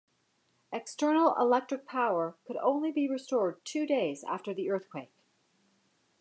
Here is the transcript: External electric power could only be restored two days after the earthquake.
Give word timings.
External 0.73 1.35
electric 1.35 1.85
power 1.85 2.35
could 2.47 2.57
only 2.57 2.91
be 2.91 3.07
restored 3.07 3.63
two 3.63 3.85
days 3.85 4.23
after 4.23 4.51
the 4.51 4.67
earthquake. 4.67 5.13